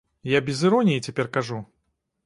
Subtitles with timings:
[0.29, 1.65] Я без іроніі цяпер кажу.